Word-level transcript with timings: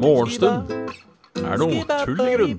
Morgenstund 0.00 0.70
er 1.38 1.56
noe 1.60 1.84
tull 2.04 2.20
i 2.24 2.34
grunn. 2.34 2.58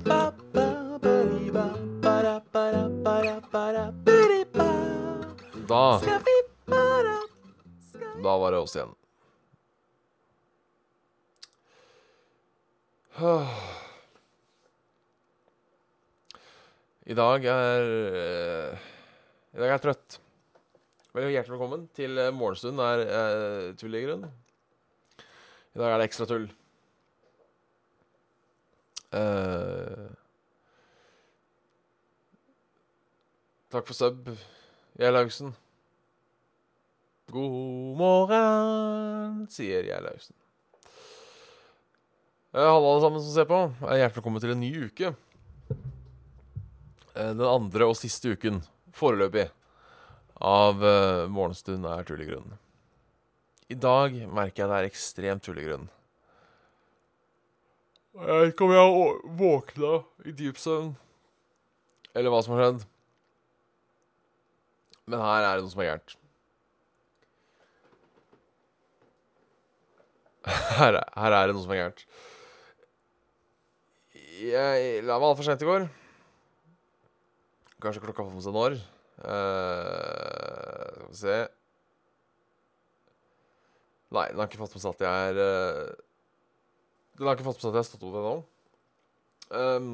Da 5.72 5.84
Da 8.22 8.34
var 8.38 8.52
det 8.54 8.60
oss 8.62 8.76
igjen. 8.78 8.94
I 17.12 17.14
dag 17.18 17.46
er 17.52 17.82
eh, 18.22 18.78
I 19.52 19.58
dag 19.60 19.68
er 19.68 19.74
jeg 19.76 19.84
trøtt. 19.90 20.22
Hjertelig 21.12 21.52
velkommen 21.52 21.82
til 21.92 22.16
morgenstunden 22.32 22.78
Morgenstund 22.80 22.80
er 22.80 23.02
uh, 23.04 23.74
tull 23.76 23.92
ligger 23.92 24.14
grunn. 24.14 24.30
I 25.76 25.82
dag 25.82 25.92
er 25.92 26.00
det 26.00 26.06
ekstra 26.08 26.28
tull. 26.30 26.46
Eh, 29.12 30.06
takk 33.76 33.92
for 33.92 34.00
sub, 34.00 34.32
Gjerlaugsen. 35.04 35.52
God 37.36 38.00
morgen, 38.00 39.46
sier 39.52 39.84
Gjerlaugsen. 39.92 40.36
Uh, 42.56 42.70
Halla, 42.72 42.88
alle 42.88 43.00
sammen 43.04 43.26
som 43.28 43.34
ser 43.36 43.52
på. 43.52 43.66
Eh, 43.84 43.98
Hjertelig 44.00 44.22
velkommen 44.22 44.48
til 44.48 44.56
en 44.56 44.64
ny 44.64 44.76
uke. 44.88 45.12
Eh, 45.76 47.34
den 47.36 47.50
andre 47.52 47.92
og 47.92 48.00
siste 48.00 48.32
uken, 48.32 48.64
foreløpig, 48.96 49.52
av 50.42 50.82
uh, 50.84 51.28
Morgenstund 51.30 51.86
er 51.86 52.04
tullegrunn. 52.08 52.58
i 53.70 53.76
dag 53.76 54.16
merker 54.28 54.64
jeg 54.64 54.70
det 54.72 54.78
er 54.78 54.90
ekstremt 54.90 55.44
tullegrunn. 55.46 55.86
grunn. 55.88 55.90
Jeg 58.12 58.42
vet 58.42 58.52
ikke 58.52 58.66
om 58.68 58.74
jeg 58.76 58.82
har 58.84 59.22
våkna 59.40 59.92
i 60.28 60.32
dyp 60.36 60.58
søvn, 60.60 60.90
eller 62.14 62.34
hva 62.34 62.42
som 62.44 62.58
har 62.58 62.66
skjedd. 62.66 62.82
Men 65.08 65.24
her 65.24 65.46
er 65.48 65.56
det 65.56 65.64
noe 65.64 65.72
som 65.72 65.82
er 65.84 65.90
gærent. 65.94 66.18
Her, 70.82 70.96
er- 70.98 71.10
her 71.22 71.34
er 71.38 71.48
det 71.48 71.54
noe 71.56 71.64
som 71.64 71.72
er 71.76 71.80
gærent. 71.84 72.04
Jeg 74.42 75.04
la 75.06 75.20
meg 75.22 75.28
altfor 75.28 75.46
sent 75.46 75.62
i 75.62 75.68
går. 75.70 75.84
Kanskje 77.82 78.02
klokka 78.04 78.26
får 78.26 78.34
med 78.34 78.46
seg 78.46 78.56
når. 78.58 78.80
Eh, 79.22 80.94
skal 80.98 81.10
vi 81.12 81.18
se 81.20 81.36
Nei, 84.12 84.24
den 84.32 84.40
har 84.42 84.48
ikke 84.50 84.60
fått 84.60 84.74
med 84.74 84.82
seg 84.82 84.96
at 84.96 85.04
jeg 85.06 85.28
er 85.30 85.38
uh, 85.40 85.92
Den 87.20 87.28
har 87.30 87.38
ikke 87.38 87.46
fått 87.46 87.60
med 87.60 87.64
seg 87.64 87.70
at 87.70 87.78
jeg 87.78 87.84
har 87.84 87.88
stått 87.88 88.08
opp 88.08 88.18
ennå. 88.20 88.34
Um, 89.52 89.92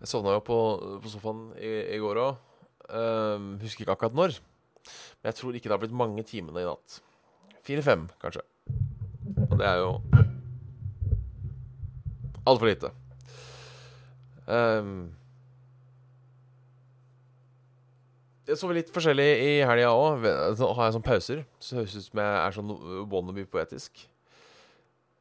jeg 0.00 0.08
sovna 0.12 0.36
jo 0.36 0.44
på, 0.46 0.58
på 1.02 1.12
sofaen 1.12 1.42
i, 1.58 1.72
i 1.96 2.00
går 2.00 2.22
òg. 2.22 2.40
Um, 2.86 3.50
husker 3.60 3.84
ikke 3.84 3.96
akkurat 3.96 4.16
når. 4.16 4.38
Men 5.18 5.32
jeg 5.32 5.38
tror 5.40 5.58
ikke 5.58 5.68
det 5.68 5.74
har 5.74 5.82
blitt 5.82 6.00
mange 6.00 6.24
timene 6.28 6.62
i 6.62 6.68
natt. 6.68 7.00
Fire-fem, 7.66 8.06
kanskje. 8.22 8.46
Og 9.50 9.56
det 9.58 9.66
er 9.68 9.82
jo 9.82 9.92
altfor 12.46 12.70
lite. 12.70 12.94
Um, 14.46 15.10
jeg 18.46 18.58
sover 18.60 18.78
litt 18.78 18.92
forskjellig 18.94 19.26
i 19.42 19.54
helga 19.66 19.88
òg. 19.90 20.26
Så 20.58 20.68
har 20.76 20.86
jeg 20.86 20.94
sånne 20.96 21.08
pauser. 21.08 21.40
Så 21.58 21.80
høres 21.80 21.96
ut 21.96 22.06
som 22.06 22.20
jeg 22.22 22.34
er 22.42 22.52
sånn 22.54 22.70
wannabe 23.10 23.46
poetisk. 23.50 24.04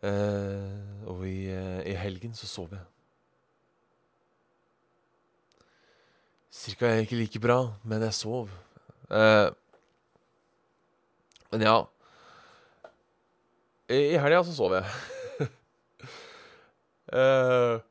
Uh, 0.05 0.69
og 1.09 1.23
i, 1.25 1.49
uh, 1.49 1.81
i 1.87 1.95
helgen 1.97 2.35
så 2.37 2.45
sov 2.45 2.69
jeg. 2.75 2.83
Cirka 6.53 6.91
ikke 7.01 7.17
like 7.17 7.39
bra, 7.41 7.73
men 7.83 8.01
jeg 8.05 8.13
sov. 8.13 8.49
Uh, 9.09 9.49
men 11.53 11.61
ja 11.61 11.75
I, 13.85 14.15
i 14.15 14.17
helga 14.17 14.43
så 14.45 14.53
sov 14.53 14.73
jeg. 14.77 14.85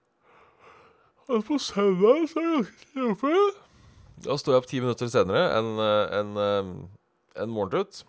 på 1.48 1.58
søndag 1.58 2.28
så 2.31 2.38
er 2.38 2.44
jeg 2.50 2.66
ganske 2.94 3.22
sliten. 3.22 3.63
Da 4.22 4.36
sto 4.38 4.54
jeg 4.54 4.62
opp 4.62 4.69
ti 4.70 4.78
minutter 4.82 5.10
senere 5.10 5.48
enn 5.58 5.70
en, 5.82 6.34
en, 6.38 6.75
en 7.42 7.52
morgentrøtt. 7.52 8.04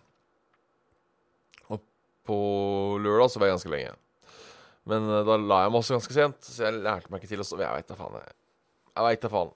Og 1.74 1.82
på 2.28 2.36
lørdag 3.02 3.32
så 3.32 3.42
var 3.42 3.50
jeg 3.50 3.58
ganske 3.58 3.72
lenge. 3.74 3.94
Men 4.86 5.08
eh, 5.10 5.24
da 5.26 5.38
la 5.40 5.64
jeg 5.64 5.72
meg 5.74 5.80
også 5.82 5.96
ganske 5.96 6.14
sent, 6.14 6.46
så 6.46 6.68
jeg 6.68 6.78
lærte 6.78 7.10
meg 7.10 7.22
ikke 7.22 7.32
til 7.32 7.42
å 7.42 7.48
sove. 7.48 7.66
Jeg 7.66 7.74
veit 7.74 7.90
da 7.90 7.98
faen. 7.98 8.20
Jeg, 8.20 8.36
jeg 8.92 9.08
veit 9.08 9.24
da 9.24 9.32
faen. 9.32 9.52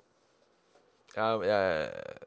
Jeg, 1.15 1.47
jeg 1.51 2.27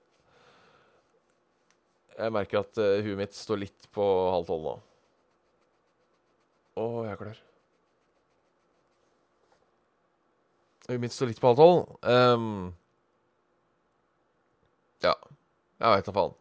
Jeg 2.14 2.30
merker 2.30 2.60
at 2.60 2.78
uh, 2.78 3.00
huet 3.02 3.18
mitt 3.18 3.34
står 3.34 3.58
litt 3.64 3.88
på 3.96 4.04
halv 4.30 4.46
tolv 4.46 4.68
nå. 4.68 4.74
Å, 6.78 6.84
jeg 7.08 7.14
er 7.16 7.18
klar. 7.18 7.40
Huet 10.86 11.02
mitt 11.02 11.16
står 11.16 11.32
litt 11.32 11.42
på 11.42 11.50
halv 11.50 11.58
tolv. 11.58 11.96
Ehm, 12.06 12.54
ja. 15.04 15.14
Jeg 15.80 15.96
veit 15.96 16.08
da 16.08 16.16
faen. 16.16 16.36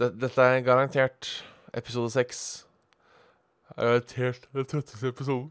Dette, 0.00 0.42
er 0.42 0.60
garantert 0.64 1.30
episode 1.76 2.10
seks. 2.14 2.66
Garantert 3.76 4.46
den 4.54 4.68
trøtteste 4.68 5.10
episoden. 5.10 5.50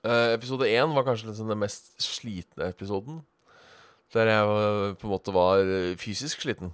Uh, 0.00 0.32
episode 0.32 0.64
én 0.64 0.94
var 0.96 1.04
kanskje 1.04 1.28
liksom 1.28 1.48
den 1.48 1.58
mest 1.60 1.90
slitne 2.02 2.70
episoden. 2.72 3.20
Der 4.14 4.30
jeg 4.30 4.46
uh, 4.46 4.96
på 4.96 5.06
en 5.06 5.12
måte 5.12 5.34
var 5.34 5.60
eh, 5.60 5.96
fysisk 5.96 6.40
sliten. 6.40 6.72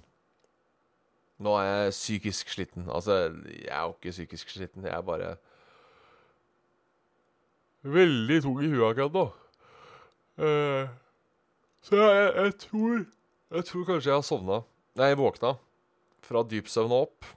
Nå 1.37 1.57
er 1.59 1.65
jeg 1.65 1.91
psykisk 1.91 2.49
sliten. 2.49 2.87
Altså, 2.89 3.33
jeg 3.45 3.67
er 3.67 3.81
jo 3.81 3.93
ikke 3.97 4.11
psykisk 4.15 4.49
sliten. 4.49 4.85
Jeg 4.85 4.95
er 4.95 5.01
bare 5.01 5.35
veldig 7.93 8.39
tung 8.43 8.59
i 8.61 8.69
huet 8.71 8.85
akkurat 8.89 9.15
nå. 9.15 9.25
Eh, 10.47 10.89
så 11.87 11.97
jeg, 11.97 12.09
jeg, 12.17 12.33
jeg 12.43 12.53
tror 12.61 12.97
Jeg 13.47 13.65
tror 13.65 13.85
kanskje 13.87 14.09
jeg 14.11 14.17
har 14.19 14.25
sovna 14.27 14.57
Nei, 14.99 15.07
jeg 15.09 15.17
våkna 15.17 15.55
fra 16.27 16.43
dyp 16.43 16.67
søvn 16.67 16.91
og 16.91 17.05
opp. 17.07 17.27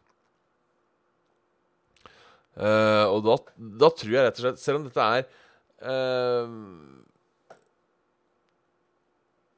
Uh, 2.59 3.07
og 3.15 3.21
da, 3.25 3.37
da 3.85 3.89
tror 3.95 4.11
jeg 4.11 4.25
rett 4.27 4.41
og 4.41 4.43
slett 4.43 4.61
Selv 4.61 4.81
om 4.81 4.87
dette 4.89 5.05
er 5.05 5.23
uh, 5.87 6.51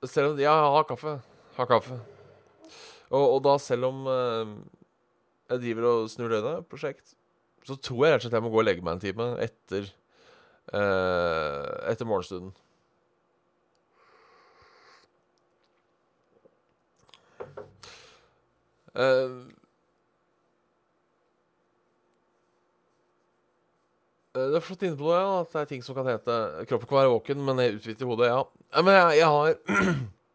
Selv 0.05 0.35
om 0.35 0.43
Ja, 0.43 0.53
ha 0.77 0.83
kaffe. 0.87 1.17
Ha 1.57 1.67
kaffe. 1.71 1.97
Og, 3.09 3.25
og 3.25 3.41
da, 3.47 3.57
selv 3.63 3.89
om 3.89 4.05
jeg 4.09 5.61
driver 5.61 5.87
og 5.89 6.07
snur 6.09 6.33
døgnet, 6.33 6.65
prosjekt, 6.71 7.13
så 7.69 7.77
tror 7.77 8.07
jeg 8.07 8.15
rett 8.15 8.23
og 8.23 8.25
slett 8.25 8.37
jeg 8.39 8.45
må 8.47 8.53
gå 8.55 8.61
og 8.63 8.67
legge 8.67 8.85
meg 8.87 8.97
en 8.97 9.03
time 9.03 9.27
etter 9.45 9.91
etter 10.73 12.09
morgenstunden. 12.09 12.55
Uh, 18.93 19.49
eh, 24.37 24.49
Du 24.49 24.55
har 24.55 24.65
slått 24.65 24.83
inne 24.85 24.97
på 24.97 25.07
noe, 25.07 25.17
ja. 25.17 25.37
At 25.43 25.53
det 25.53 25.61
er 25.63 25.71
ting 25.71 25.85
som 25.85 25.97
kan 25.97 26.09
hete 26.09 26.37
Kroppen 26.69 26.89
kan 26.89 26.99
være 27.01 27.13
våken, 27.15 27.45
men 27.47 27.61
jeg 27.63 27.79
utvider 27.79 28.09
hodet, 28.09 28.33
ja. 28.33 28.43
men 28.81 28.97
jeg, 28.97 29.19
jeg 29.21 29.29
har 29.33 29.55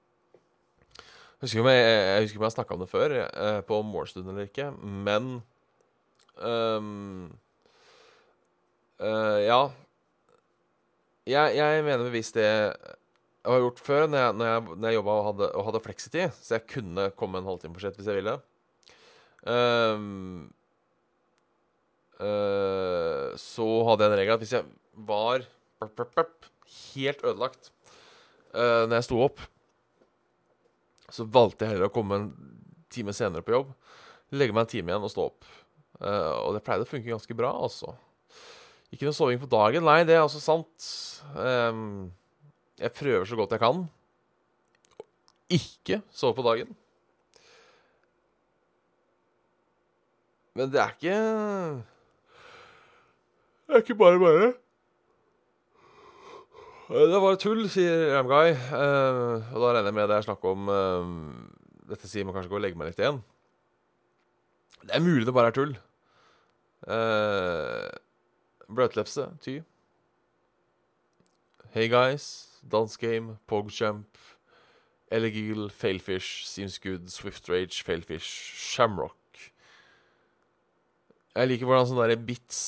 husker 1.42 1.62
om 1.62 1.70
jeg, 1.70 1.82
jeg, 1.86 2.24
husker 2.26 2.40
om 2.40 2.46
jeg 2.46 2.50
har 2.50 2.56
snakka 2.56 2.78
om 2.78 2.82
det 2.82 2.90
før, 2.90 3.18
eh, 3.26 3.60
på 3.66 3.82
morgenstunden 3.86 4.34
eller 4.34 4.50
ikke, 4.50 4.72
men 4.82 5.42
um, 6.42 7.28
uh, 9.02 9.38
Ja. 9.46 9.62
Jeg, 11.28 11.58
jeg 11.58 11.84
mener 11.84 12.08
bevisst 12.08 12.38
det 12.38 12.48
jeg 13.48 13.56
har 13.56 13.64
gjort 13.64 13.80
før, 13.80 14.06
når 14.12 14.20
jeg, 14.20 14.36
når 14.36 14.48
jeg, 14.48 14.62
jeg 14.84 14.98
jobba 14.98 15.14
og 15.16 15.26
hadde, 15.30 15.48
og 15.56 15.66
hadde 15.70 15.82
fleksitid, 15.86 16.38
så 16.44 16.56
jeg 16.58 16.68
kunne 16.68 17.10
komme 17.20 17.40
en 17.40 17.48
halvtime 17.48 17.76
for 17.76 17.86
sent 17.86 18.00
hvis 18.00 18.10
jeg 18.12 18.20
ville. 18.20 18.34
Um, 19.48 20.50
uh, 22.20 23.32
så 23.40 23.68
hadde 23.88 24.04
jeg 24.04 24.12
en 24.12 24.20
regel 24.20 24.36
at 24.36 24.44
hvis 24.44 24.56
jeg 24.58 24.68
var 25.08 25.46
burp, 25.80 25.94
burp, 25.96 26.16
burp, 26.18 26.50
helt 26.68 27.24
ødelagt 27.24 27.70
uh, 28.52 28.84
når 28.90 28.98
jeg 28.98 29.08
sto 29.08 29.22
opp, 29.24 29.44
så 31.08 31.24
valgte 31.24 31.64
jeg 31.64 31.76
heller 31.76 31.88
å 31.88 31.96
komme 31.96 32.20
en 32.20 32.28
time 32.92 33.16
senere 33.16 33.46
på 33.48 33.56
jobb, 33.56 33.72
legge 34.36 34.56
meg 34.56 34.66
en 34.66 34.74
time 34.74 34.92
igjen 34.92 35.08
og 35.08 35.14
stå 35.14 35.30
opp. 35.30 35.48
Uh, 36.02 36.36
og 36.44 36.58
det 36.58 36.66
pleide 36.68 36.84
å 36.84 36.90
funke 36.90 37.14
ganske 37.14 37.38
bra, 37.38 37.54
altså. 37.56 37.96
Ikke 38.94 39.08
noe 39.08 39.16
soving 39.16 39.40
på 39.42 39.50
dagen. 39.52 39.84
Nei, 39.84 40.02
det 40.08 40.16
er 40.16 40.24
også 40.24 40.40
sant. 40.40 40.88
Um, 41.36 42.10
jeg 42.80 42.94
prøver 42.96 43.26
så 43.28 43.36
godt 43.40 43.56
jeg 43.56 43.64
kan 43.64 43.88
ikke 45.50 46.02
sove 46.12 46.36
på 46.36 46.44
dagen. 46.44 46.76
Men 50.58 50.72
det 50.74 50.82
er 50.82 50.96
ikke 50.96 51.18
Det 53.68 53.76
er 53.76 53.84
ikke 53.84 53.96
bare 53.96 54.20
bare. 54.20 54.54
Det 56.88 57.08
Det 57.12 57.22
var 57.22 57.36
tull, 57.36 57.70
sier 57.70 58.16
Ramguy. 58.16 58.56
Uh, 58.72 59.44
og 59.54 59.62
da 59.62 59.74
regner 59.76 59.92
jeg 59.92 59.94
med 59.94 60.08
det 60.10 60.18
er 60.18 60.28
snakk 60.28 60.44
om 60.48 60.70
uh, 60.72 61.08
Dette 61.88 62.08
sier 62.08 62.26
man 62.26 62.36
kanskje 62.36 62.52
gå 62.52 62.60
og 62.60 62.64
legge 62.64 62.80
meg 62.80 62.92
litt 62.92 63.00
igjen. 63.00 63.22
Det 64.84 64.96
er 64.96 65.04
mulig 65.04 65.26
det 65.28 65.36
bare 65.36 65.52
er 65.52 65.56
tull. 65.56 65.76
Uh, 66.88 67.88
Bløtlefse, 68.68 69.30
ty. 69.40 69.62
Hey 71.72 71.88
guys, 71.88 72.48
Dance 72.72 72.98
Game, 73.00 73.38
Pogchamp, 73.48 74.18
Elegil, 75.12 75.70
Failfish, 75.70 76.46
Seems 76.46 76.78
Good, 76.78 77.10
Swift 77.10 77.48
Rage, 77.50 77.84
Failfish, 77.84 78.28
Shamrock. 78.56 79.16
Jeg 81.38 81.48
liker 81.48 81.70
hvordan 81.70 81.88
sånne 81.88 82.08
derre 82.08 82.18
bits 82.26 82.60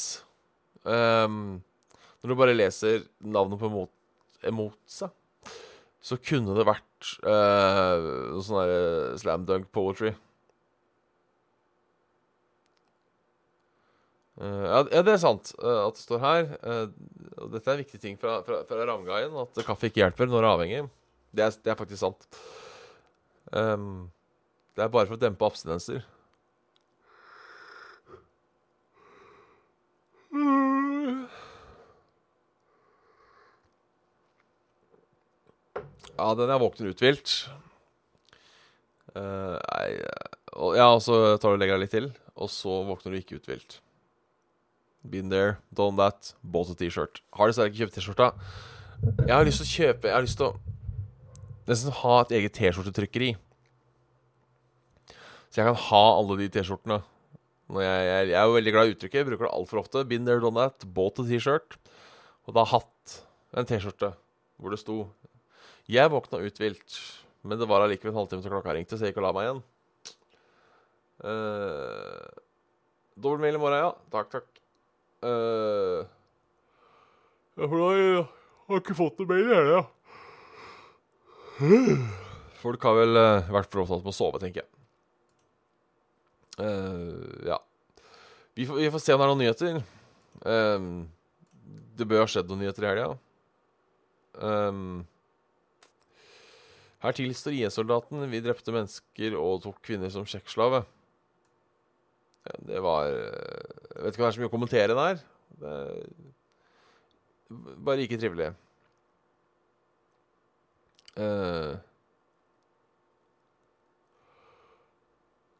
um, 0.85 1.57
Når 2.21 2.29
du 2.29 2.35
bare 2.37 2.53
leser 2.53 3.07
navnet 3.19 3.57
på 3.59 3.65
emot, 3.67 3.91
emotsa, 4.45 5.09
så 5.99 6.19
kunne 6.21 6.53
det 6.55 6.67
vært 6.69 7.09
uh, 7.25 8.37
sånn 8.39 8.61
derre 8.61 9.17
slam 9.19 9.47
dunk 9.49 9.71
poetry. 9.75 10.13
Ja, 14.39 14.83
ja, 14.87 15.01
det 15.03 15.11
er 15.17 15.19
sant 15.19 15.51
eh, 15.59 15.81
at 15.83 15.97
det 15.97 16.03
står 16.05 16.21
her. 16.23 16.45
eh, 16.63 16.85
og 17.39 17.49
dette 17.51 17.67
er 17.67 17.75
en 17.75 17.81
viktig 17.83 17.99
ting 17.99 18.15
fra, 18.19 18.37
fra, 18.47 18.61
fra 18.67 18.85
Ramgaien. 18.87 19.35
at 19.41 19.59
kaffe 19.67 19.89
ikke 19.89 20.03
hjelper 20.03 20.29
når 20.29 20.37
du 20.37 20.45
er 20.45 20.53
avhengig. 20.53 20.85
Det 21.35 21.43
er, 21.43 21.57
det 21.65 21.73
er 21.73 21.79
faktisk 21.79 22.01
sant. 22.01 22.23
Um, 23.51 24.07
det 24.77 24.85
er 24.85 24.93
bare 24.93 25.09
for 25.09 25.17
å 25.17 25.21
dempe 25.21 25.45
abstinenser. 25.45 26.05
Ja, 36.19 36.33
den 36.35 36.51
er 36.51 36.59
våkner 36.59 36.91
uthvilt. 36.91 37.35
Uh, 39.15 39.55
nei 39.55 39.85
og, 40.53 40.75
Ja, 40.77 40.89
så 41.01 41.37
tar 41.39 41.53
du 41.53 41.57
og 41.57 41.61
legger 41.61 41.77
deg 41.77 41.85
litt 41.85 41.95
til, 41.95 42.09
og 42.39 42.51
så 42.51 42.81
våkner 42.87 43.15
du 43.15 43.19
ikke 43.21 43.39
uthvilt. 43.39 43.79
Been 45.07 45.29
there, 45.29 45.59
done 45.73 45.95
that. 45.95 46.33
Bought 46.43 46.71
a 46.71 46.75
T-shirt. 46.75 47.21
Har 47.37 47.49
dessverre 47.49 47.71
ikke 47.71 47.85
kjøpt 47.85 47.95
T-skjorta. 47.97 48.33
Jeg 49.23 49.31
har 49.31 49.45
lyst 49.47 49.61
til 49.61 49.67
å 49.67 49.71
kjøpe 49.71 50.09
Jeg 50.09 50.15
har 50.17 50.25
lyst 50.25 50.39
til 50.41 50.49
å 50.49 50.57
nesten 51.69 51.95
ha 52.01 52.15
et 52.23 52.33
eget 52.35 52.57
T-skjortetrykkeri. 52.57 53.29
Så 55.49 55.61
jeg 55.61 55.69
kan 55.69 55.79
ha 55.87 56.03
alle 56.17 56.37
de 56.41 56.49
T-skjortene. 56.51 56.99
Jeg, 57.69 57.85
jeg, 57.85 58.27
jeg 58.33 58.37
er 58.41 58.49
jo 58.49 58.57
veldig 58.57 58.73
glad 58.75 58.89
i 58.89 58.95
uttrykket. 58.95 59.19
Jeg 59.21 59.29
bruker 59.29 59.47
det 59.47 59.53
altfor 59.53 59.81
ofte. 59.83 60.03
Been 60.09 60.27
there, 60.27 60.41
done 60.43 60.57
that. 60.57 60.85
Bought 60.97 61.21
a 61.21 61.25
T-shirt. 61.29 61.79
Og 62.49 62.57
da 62.57 62.65
hatt 62.73 63.19
en 63.57 63.69
T-skjorte 63.69 64.13
hvor 64.59 64.73
det 64.73 64.81
sto 64.81 64.97
Jeg 65.89 66.11
våkna 66.11 66.41
uthvilt, 66.43 66.97
men 67.47 67.57
det 67.57 67.67
var 67.69 67.85
allikevel 67.85 68.11
en 68.11 68.19
halvtime 68.19 68.43
til 68.43 68.51
klokka 68.51 68.75
ringte, 68.75 68.97
så 68.97 69.07
jeg 69.07 69.13
gikk 69.13 69.21
og 69.23 69.25
la 69.25 69.31
meg 69.33 69.47
igjen. 69.47 69.61
Uh, 71.23 72.27
Dobbeltmail 73.15 73.57
i 73.57 73.61
morgen, 73.61 73.81
ja. 73.87 73.93
Takk, 74.13 74.29
takk. 74.35 74.58
Uh, 75.19 76.07
ja, 77.59 77.67
for 77.67 77.75
da 77.75 77.87
jeg 77.97 78.23
har 78.69 78.81
ikke 78.83 78.95
fått 78.95 79.19
noe 79.19 79.29
mail 79.29 79.49
i 79.49 79.57
helga. 79.57 79.81
Folk 82.61 82.83
har 82.87 82.95
vel 83.01 83.19
uh, 83.19 83.49
vært 83.51 83.71
for 83.71 83.83
opptatt 83.83 84.05
med 84.05 84.13
å 84.13 84.15
sove, 84.15 84.39
tenker 84.39 84.63
jeg. 84.63 84.69
Uh, 86.59 87.47
ja. 87.47 87.59
Vi 88.55 88.67
får, 88.67 88.79
vi 88.79 88.91
får 88.91 89.03
se 89.03 89.15
om 89.15 89.19
det 89.19 89.25
er 89.25 89.31
noen 89.31 89.43
nyheter. 89.43 89.81
Um, 90.43 90.89
det 91.99 92.07
bør 92.07 92.23
ha 92.23 92.29
skjedd 92.31 92.47
noen 92.51 92.63
nyheter 92.63 92.85
i 92.85 92.89
helga. 92.89 93.09
Um, 94.39 95.03
her 97.03 97.15
tilstår 97.15 97.55
IS-soldaten 97.55 98.23
vi 98.31 98.41
drepte 98.43 98.75
mennesker 98.75 99.35
og 99.39 99.61
tok 99.63 99.79
kvinner 99.83 100.11
som 100.11 100.27
sjekkslave. 100.27 100.83
Det 102.67 102.79
var 102.81 103.07
Jeg 103.11 103.78
vet 104.03 104.15
ikke 104.15 104.23
om 104.23 104.25
det 104.25 104.29
er 104.29 104.35
så 104.37 104.41
mye 104.41 104.49
å 104.49 104.55
kommentere 104.55 104.97
der. 104.97 105.21
Er 105.59 106.03
bare 107.85 108.05
ikke 108.05 108.19
trivelig. 108.21 108.51
Uh, 111.19 111.75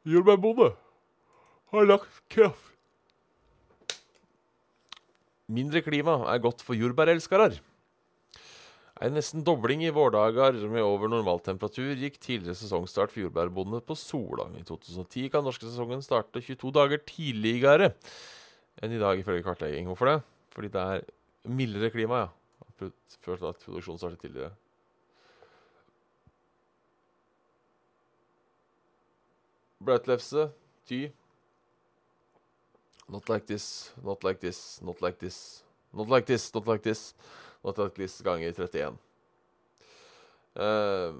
Jordbærbonde 0.08 0.70
har 1.74 1.88
lagt 1.90 2.22
kraft 2.32 2.70
Mindre 5.50 5.82
klima 5.82 6.14
er 6.30 6.38
godt 6.44 6.62
for 6.62 6.78
jordbærelskere. 6.78 7.56
En 9.00 9.14
nesten 9.16 9.46
dobling 9.48 9.80
i 9.86 9.94
vårdager 9.96 10.58
med 10.68 10.84
over 10.84 11.08
normaltemperatur 11.08 11.94
gikk 11.96 12.18
tidligere 12.20 12.58
sesongstart 12.60 13.14
for 13.14 13.24
jordbærbonde 13.24 13.80
på 13.88 13.96
Sola. 13.96 14.50
I 14.60 14.66
2010 14.68 15.30
kan 15.32 15.46
norske 15.48 15.64
sesongen 15.64 16.04
starte 16.04 16.42
22 16.44 16.74
dager 16.76 17.00
tidligere 17.08 17.94
enn 18.84 18.98
i 18.98 19.00
dag, 19.00 19.22
ifølge 19.22 19.46
kartlegging. 19.46 19.88
Hvorfor 19.88 20.12
det? 20.12 20.18
Fordi 20.52 20.72
det 20.74 20.84
er 20.84 21.08
mildere 21.48 21.94
klima, 21.96 22.26
ja. 22.26 22.92
Ført 23.24 23.44
at 23.48 23.64
produksjonen 23.64 24.00
startet 24.00 24.20
tidligere. 24.20 24.52
Bløtlefse, 29.80 30.50
ty. 30.92 31.06
Not 33.08 33.32
like 33.32 33.48
this, 33.48 33.94
not 34.04 34.28
like 34.28 34.44
this, 34.44 34.82
not 34.84 35.00
like 35.02 35.24
this, 35.24 35.64
not 35.94 36.12
like 36.12 36.28
this, 36.28 36.52
not 36.54 36.68
like 36.68 36.84
this. 36.84 37.14
Not 37.16 37.24
like 37.24 37.38
this 37.40 37.48
ganger 37.64 38.52
31. 38.54 38.98
Uh, 40.60 41.14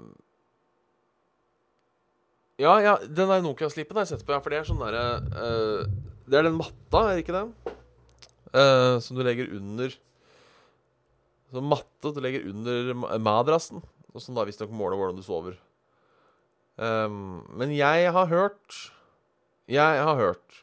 ja, 2.60 2.74
ja, 2.84 2.98
den 3.00 3.30
der 3.30 3.40
Nokia-slipen 3.44 3.96
har 3.96 4.04
jeg 4.04 4.18
sett 4.18 4.26
på, 4.26 4.34
ja, 4.34 4.40
for 4.42 4.52
det 4.52 4.60
er 4.60 4.68
sånn 4.68 4.82
derre 4.82 5.04
uh, 5.32 5.84
Det 6.28 6.36
er 6.36 6.44
den 6.44 6.58
matta, 6.58 7.06
er 7.06 7.16
det 7.16 7.22
ikke 7.24 7.38
det? 7.38 7.74
Uh, 8.50 8.98
som 9.00 9.16
du 9.16 9.24
legger 9.24 9.52
under 9.56 9.94
Sånn 11.50 11.66
matte 11.66 12.12
du 12.14 12.20
legger 12.22 12.46
under 12.46 12.92
madrassen. 13.18 13.80
Og 14.14 14.22
som 14.22 14.36
da 14.36 14.44
visstnok 14.46 14.70
måler 14.74 14.98
hvordan 14.98 15.18
du 15.18 15.24
sover. 15.26 15.56
Um, 16.80 17.42
men 17.58 17.74
jeg 17.74 18.08
har 18.14 18.28
hørt 18.30 18.76
Jeg 19.68 19.98
har 20.00 20.16
hørt 20.16 20.60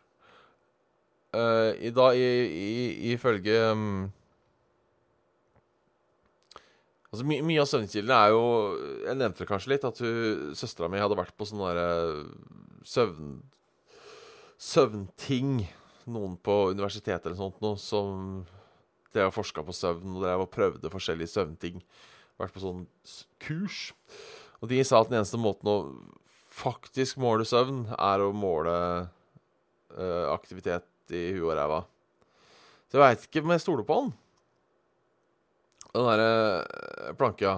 uh, 1.36 1.76
i 1.78 1.92
dag 1.94 2.18
Ifølge 2.18 3.60
um, 3.70 4.08
Altså, 7.08 7.24
my 7.28 7.40
Mye 7.48 7.64
av 7.64 7.70
søvnkildene 7.72 8.18
er 8.20 8.34
jo 8.36 8.44
Jeg 9.06 9.20
nevnte 9.20 9.44
det 9.44 9.50
kanskje 9.50 9.74
litt, 9.74 9.88
at 9.88 10.02
søstera 10.60 10.90
mi 10.92 11.02
hadde 11.02 11.20
vært 11.20 11.36
på 11.38 11.48
sånne 11.48 11.72
derre 11.72 11.88
søvn... 12.88 13.38
Søvnting. 14.58 15.62
Noen 16.10 16.38
på 16.42 16.54
universitetet 16.74 17.28
eller 17.28 17.38
sånt 17.40 17.60
noe 17.62 17.78
som 17.80 18.46
drev 19.14 19.32
og 19.32 19.36
forska 19.36 19.64
på 19.66 19.76
søvn 19.76 20.16
og 20.18 20.24
drev 20.24 20.44
og 20.46 20.54
prøvde 20.54 20.92
forskjellige 20.92 21.34
søvnting. 21.34 21.82
Vært 22.40 22.56
på 22.56 22.64
sånn 22.64 22.86
kurs. 23.44 23.92
Og 24.62 24.72
de 24.72 24.80
sa 24.86 25.02
at 25.02 25.12
den 25.12 25.20
eneste 25.20 25.40
måten 25.42 25.70
å 25.70 25.78
faktisk 26.58 27.20
måle 27.22 27.46
søvn, 27.46 27.86
er 27.94 28.24
å 28.24 28.34
måle 28.34 28.74
uh, 29.94 30.26
aktivitet 30.34 30.88
i 31.14 31.30
huet 31.36 31.52
og 31.52 31.58
ræva. 31.60 31.82
Så 32.88 32.98
jeg 32.98 33.04
veit 33.04 33.28
ikke 33.28 33.44
om 33.44 33.54
jeg 33.54 33.64
stoler 33.64 33.88
på 33.88 34.00
han. 34.02 34.16
Den 35.98 36.06
derre 36.06 37.14
planka 37.18 37.52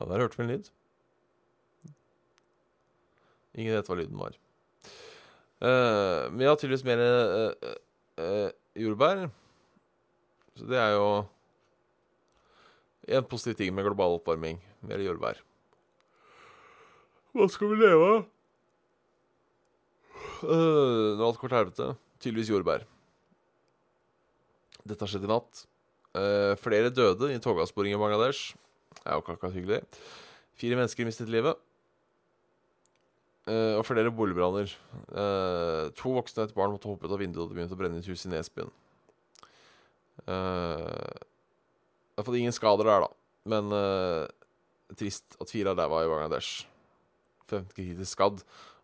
Ja, 0.00 0.06
der 0.08 0.22
hørte 0.22 0.38
vi 0.38 0.44
en 0.46 0.52
lyd. 0.54 0.68
Ingen 3.60 3.74
vet 3.76 3.90
hva 3.90 3.96
lyden 3.98 4.16
var. 4.16 4.38
Uh, 5.60 6.32
jeg 6.40 6.48
har 6.48 6.56
tydeligvis 6.56 6.86
mer 6.88 7.02
uh, 7.04 7.74
uh, 8.16 8.48
jordbær. 8.80 9.26
Så 10.56 10.68
det 10.70 10.78
er 10.80 10.94
jo 10.94 11.10
en 13.18 13.26
positiv 13.28 13.58
ting 13.58 13.74
med 13.76 13.84
global 13.84 14.16
oppvarming. 14.16 14.62
Mer 14.88 15.04
jordbær. 15.04 15.42
Hva 17.36 17.50
skal 17.52 17.74
vi 17.74 17.82
leve 17.82 18.08
av? 18.14 18.24
Uh, 20.40 21.20
når 21.20 21.26
alt 21.28 21.42
går 21.44 21.52
til 21.52 21.58
helvete. 21.58 21.90
Tydeligvis 22.24 22.54
jordbær. 22.54 22.88
Dette 24.88 25.04
har 25.04 25.12
skjedd 25.12 25.26
i 25.26 25.30
natt. 25.30 25.64
Uh, 26.10 26.56
flere 26.58 26.90
døde 26.90 27.30
i 27.30 27.38
togavsporing 27.42 27.94
i 27.94 28.00
Bangladesh. 28.00 28.54
Det 28.96 29.04
er 29.04 29.16
jo 29.16 29.22
ikke 29.22 29.36
akkurat 29.36 29.54
hyggelig. 29.56 29.80
Fire 30.58 30.78
mennesker 30.78 31.06
mistet 31.08 31.30
livet. 31.30 31.58
Uh, 33.48 33.78
og 33.78 33.86
flere 33.88 34.12
boligbranner. 34.14 34.72
Uh, 35.10 35.88
to 35.98 36.12
voksne 36.16 36.44
og 36.44 36.50
et 36.50 36.56
barn 36.56 36.74
måtte 36.74 36.90
hoppe 36.90 37.08
ut 37.08 37.14
av 37.14 37.22
vinduet 37.22 37.44
og 37.44 37.50
det 37.50 37.58
begynte 37.58 37.76
å 37.76 37.80
brenne 37.80 38.00
i 38.00 38.02
et 38.04 38.10
hus 38.10 38.26
i 38.26 38.32
Nesbyen. 38.32 38.72
Uh, 40.26 41.16
det 42.12 42.20
er 42.20 42.26
fått 42.26 42.40
ingen 42.42 42.54
skader 42.54 42.90
der, 42.90 43.06
da. 43.06 43.16
Men 43.48 43.72
trist 44.98 45.38
at 45.40 45.48
fire 45.48 45.72
av 45.72 45.78
daua 45.78 46.02
i 46.04 46.10
Bangladesh. 46.10 46.66
15 47.48 47.72
kritisk 47.72 48.12
skadd. 48.12 48.42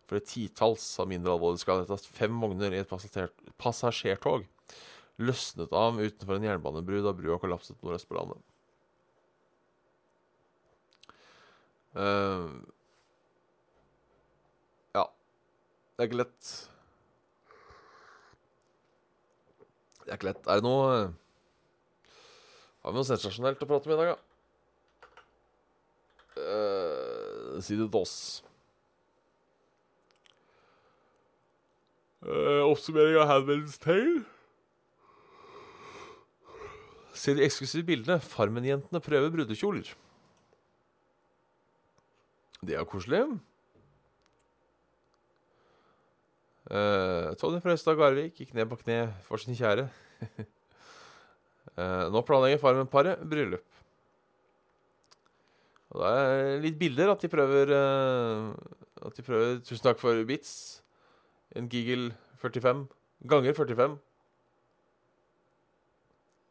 For 0.09 0.17
et 0.17 0.29
titalls 0.31 0.87
av 1.03 1.11
mindre 1.11 1.35
alvorlig 1.35 1.61
skadd 1.61 1.83
etter 1.83 2.15
fem 2.17 2.39
vogner 2.41 2.73
i 2.73 2.81
et 2.81 2.93
passasjertog 3.61 4.47
løsnet 5.17 5.73
av 5.73 5.97
utenfor 5.97 6.37
en 6.37 6.45
jernbanebru 6.45 7.01
da 7.01 7.13
brua 7.17 7.39
kollapset 7.41 7.79
nordøst 7.81 8.09
på 8.09 8.17
landet. 8.17 8.41
Uh, 11.97 12.53
ja. 14.93 15.07
Det 15.97 16.03
er 16.03 16.09
ikke 16.11 16.21
lett. 16.21 16.51
Det 20.03 20.13
er 20.13 20.19
ikke 20.19 20.29
lett. 20.29 20.45
Er 20.45 20.61
det 20.61 20.67
noe 20.67 20.91
Har 22.85 22.93
vi 22.93 22.99
noe 23.01 23.09
sensasjonelt 23.09 23.63
å 23.65 23.67
prate 23.67 23.89
om 23.89 23.97
i 23.97 23.99
dag, 23.99 24.13
da? 24.13 24.17
Uh, 26.37 27.57
si 27.65 27.73
det 27.73 27.89
til 27.89 27.97
oss. 28.05 28.17
Uh, 32.21 32.61
oppsummering 32.69 33.17
av 33.17 33.31
Handmaid's 33.33 33.81
Tale. 33.81 34.36
Se 37.17 37.33
de 37.33 37.45
eksklusive 37.45 37.85
bildene. 37.87 38.19
Farmen-jentene 38.21 39.01
prøver 39.03 39.33
brudekjoler. 39.33 39.89
Det 42.65 42.75
er 42.77 42.85
koselig. 42.89 43.23
Uh, 46.67 47.31
Tony 47.39 47.61
Frøystad 47.63 47.95
Garvik 47.95 48.35
gikk 48.35 48.53
ned 48.57 48.67
på 48.67 48.79
kne 48.81 49.05
for 49.23 49.39
sin 49.39 49.55
kjære. 49.55 49.87
uh, 51.77 52.05
nå 52.13 52.23
planlegger 52.27 52.61
Farmen-paret 52.61 53.23
bryllup. 53.29 53.63
Og 55.95 56.03
det 56.03 56.09
er 56.11 56.65
litt 56.65 56.79
bilder 56.79 57.13
at 57.13 57.21
de 57.23 57.29
prøver 57.31 57.71
uh, 57.71 58.51
At 59.07 59.15
de 59.15 59.23
prøver 59.23 59.61
Tusen 59.63 59.85
takk 59.85 60.01
for 60.01 60.19
bits. 60.27 60.83
En 61.55 61.69
Giggle 61.71 62.11
45 62.43 62.83
ganger 63.25 63.55
45. 63.55 63.95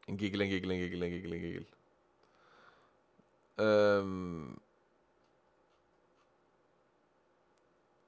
En 0.07 0.19
giggle, 0.19 0.45
en 0.45 0.51
giggle, 0.51 0.75
en 0.75 0.81
giggle, 0.81 1.07
en 1.07 1.13
giggle. 1.13 1.37
En 1.37 1.43
giggle. 1.43 1.67
Um, 3.57 4.61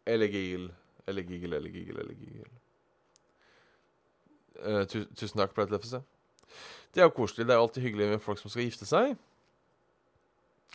Eller 0.09 0.27
Giggle. 0.27 0.75
Eller 1.07 1.23
Giggle, 1.23 1.57
eller 1.57 1.71
Giggle, 1.71 2.01
eller 2.01 2.15
Giggle. 2.15 2.45
Uh, 4.67 4.85
tu 4.87 5.05
tusen 5.15 5.39
takk, 5.39 5.55
Brad 5.55 5.71
Leffese. 5.71 6.01
Det 6.95 7.01
er 7.03 7.09
jo 7.09 7.15
koselig. 7.17 7.47
Det 7.47 7.55
er 7.55 7.61
alltid 7.61 7.83
hyggelig 7.83 8.09
med 8.09 8.23
folk 8.25 8.41
som 8.41 8.51
skal 8.51 8.65
gifte 8.65 8.89
seg. 8.89 9.17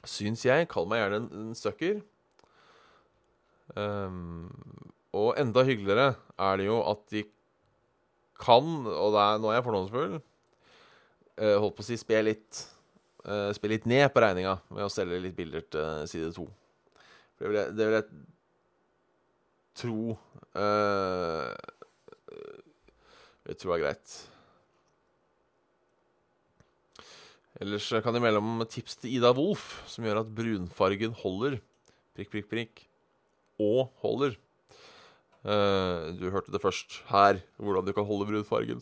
Syns 0.05 0.45
jeg. 0.45 0.67
Kall 0.69 0.85
meg 0.89 1.01
gjerne 1.01 1.21
en, 1.23 1.29
en 1.39 1.55
sucker. 1.57 2.01
Um, 3.73 4.51
og 5.13 5.33
enda 5.41 5.63
hyggeligere 5.65 6.13
er 6.37 6.61
det 6.61 6.67
jo 6.69 6.77
at 6.91 7.01
de 7.11 7.23
kan, 8.43 8.69
og 8.85 9.17
er, 9.17 9.41
nå 9.41 9.49
er 9.49 9.57
jeg 9.57 9.65
fordomsfull, 9.65 10.17
holdt 11.59 11.75
på 11.77 11.83
å 11.83 11.87
si 11.87 11.97
spe 11.99 12.19
litt, 12.23 12.59
uh, 13.27 13.49
spe 13.55 13.71
litt 13.71 13.87
ned 13.89 14.05
på 14.13 14.21
regninga 14.23 14.57
ved 14.69 14.85
å 14.85 14.91
selge 14.91 15.21
litt 15.23 15.35
bilder 15.37 15.65
til 15.65 16.05
side 16.11 16.31
to. 16.35 16.45
Det 17.39 17.49
vil 17.49 17.59
jeg, 17.59 17.73
det 17.77 17.87
vil 17.87 17.97
jeg 17.97 18.07
tro 19.73 19.97
Jeg 23.43 23.57
tror 23.59 23.73
det 23.73 23.75
er 23.75 23.81
greit. 23.81 24.13
Ellers 27.63 27.87
kan 28.05 28.15
jeg 28.15 28.23
melde 28.23 28.41
om 28.41 28.63
tips 28.69 28.95
til 29.01 29.17
Ida 29.17 29.33
Wolf, 29.35 29.81
som 29.89 30.05
gjør 30.05 30.21
at 30.21 30.31
brunfargen 30.37 31.13
holder. 31.19 31.57
Prikk, 32.15 32.29
prikk, 32.33 32.47
prikk. 32.53 32.83
Og 33.61 33.91
holder. 34.05 34.37
Du 35.43 36.25
hørte 36.31 36.53
det 36.53 36.63
først 36.63 37.01
her, 37.09 37.41
hvordan 37.59 37.85
du 37.85 37.91
kan 37.97 38.07
holde 38.07 38.29
brunfargen. 38.29 38.81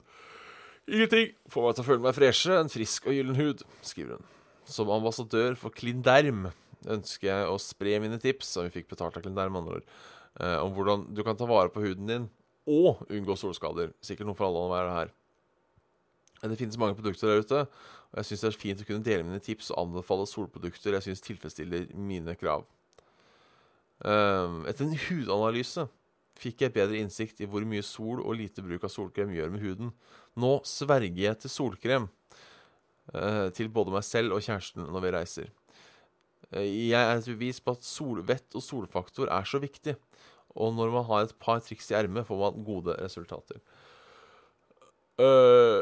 Ingenting 0.90 1.36
får 1.52 1.66
meg 1.66 1.78
til 1.78 1.84
å 1.84 1.88
føle 1.88 2.04
meg 2.04 2.18
freshe, 2.18 2.56
en 2.58 2.72
frisk 2.72 3.06
og 3.10 3.16
gyllen 3.16 3.38
hud, 3.38 3.62
skriver 3.86 4.18
hun. 4.18 4.28
Som 4.66 4.92
ambassadør 4.94 5.56
for 5.60 5.74
Klinderm 5.76 6.48
ønsker 6.90 7.28
jeg 7.30 7.50
å 7.52 7.60
spre 7.62 8.00
mine 8.02 8.18
tips, 8.22 8.50
som 8.56 8.66
vi 8.66 8.74
fikk 8.74 8.90
betalt 8.90 9.18
av 9.18 9.26
Klinderm, 9.26 9.60
andre 9.60 9.80
ord, 9.80 9.88
eh, 10.42 10.58
om 10.58 10.74
hvordan 10.74 11.06
du 11.14 11.24
kan 11.28 11.38
ta 11.38 11.46
vare 11.50 11.70
på 11.74 11.84
huden 11.86 12.10
din 12.10 12.28
og 12.70 13.06
unngå 13.10 13.38
solskader. 13.38 13.94
Sikkert 14.02 14.30
noe 14.30 14.38
for 14.38 14.50
alle 14.50 14.66
å 14.66 14.74
være 14.74 14.98
her. 14.98 15.14
Det 16.42 16.58
finnes 16.58 16.80
mange 16.82 16.98
produkter 16.98 17.30
der 17.30 17.44
ute, 17.46 17.64
og 18.12 18.18
jeg 18.18 18.32
syns 18.32 18.44
det 18.44 18.50
er 18.50 18.62
fint 18.64 18.82
å 18.82 18.88
kunne 18.88 19.06
dele 19.06 19.26
mine 19.28 19.42
tips 19.44 19.70
og 19.72 19.84
anbefale 19.86 20.26
solprodukter 20.26 20.98
jeg 20.98 21.06
syns 21.06 21.26
tilfredsstiller 21.28 21.92
mine 21.94 22.34
krav. 22.40 22.66
Eh, 24.02 24.62
etter 24.72 24.88
en 24.88 24.98
hudanalyse 24.98 25.86
fikk 26.42 26.66
jeg 26.66 26.74
bedre 26.76 27.00
innsikt 27.00 27.42
i 27.44 27.48
hvor 27.50 27.66
mye 27.68 27.84
sol 27.86 28.22
og 28.24 28.38
lite 28.40 28.64
bruk 28.66 28.86
av 28.88 28.94
solkrem 28.94 29.34
gjør 29.36 29.54
med 29.54 29.64
huden. 29.64 29.94
Nå 30.40 30.58
sverger 30.68 31.24
jeg 31.28 31.40
til 31.44 31.54
solkrem 31.54 32.08
eh, 33.14 33.48
til 33.56 33.72
både 33.74 33.94
meg 33.96 34.06
selv 34.08 34.38
og 34.38 34.46
kjæresten 34.46 34.88
når 34.90 35.06
vi 35.06 35.14
reiser. 35.18 35.52
Uh, 36.52 36.66
jeg 36.66 37.00
er 37.00 37.16
et 37.16 37.30
bevis 37.32 37.62
på 37.64 37.76
at 37.78 37.86
solvett 37.88 38.58
og 38.58 38.66
solfaktor 38.66 39.32
er 39.32 39.48
så 39.48 39.62
viktig. 39.64 39.96
Og 40.60 40.74
når 40.76 40.92
man 40.92 41.08
har 41.08 41.24
et 41.24 41.38
par 41.40 41.62
triks 41.64 41.92
i 41.94 41.96
ermet, 41.96 42.28
får 42.28 42.40
man 42.42 42.66
gode 42.68 42.98
resultater. 43.00 43.62
Uh, 45.22 45.80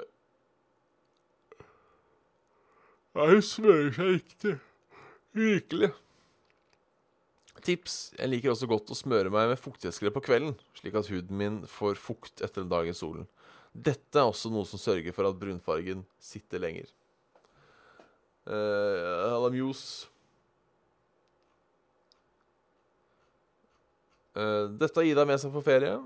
jeg 3.18 3.44
smører 3.44 3.96
seg 3.96 4.14
riktig. 4.20 4.54
Virkelig. 5.34 5.90
Tips. 7.66 7.98
Jeg 8.18 8.32
liker 8.32 8.54
også 8.54 8.70
godt 8.70 8.92
å 8.94 8.98
smøre 8.98 9.32
meg 9.34 9.52
med 9.52 9.62
fuktighetskrem 9.62 10.14
på 10.16 10.24
kvelden, 10.26 10.56
slik 10.78 10.96
at 11.00 11.10
huden 11.12 11.40
min 11.40 11.60
får 11.70 12.00
fukt 12.00 12.44
etter 12.46 12.66
en 12.66 12.72
dag 12.72 12.90
i 12.90 12.96
solen. 12.98 13.28
Dette 13.74 14.18
er 14.18 14.28
også 14.28 14.52
noe 14.52 14.68
som 14.68 14.82
sørger 14.82 15.14
for 15.16 15.30
at 15.30 15.38
brunfargen 15.40 16.06
sitter 16.24 16.62
lenger. 16.64 16.88
Uh, 18.50 19.36
Alamuse. 19.36 20.10
Uh, 24.34 24.70
dette 24.80 24.98
har 24.98 25.06
Ida 25.06 25.26
med 25.28 25.42
seg 25.42 25.54
på 25.54 25.64
ferie. 25.66 25.98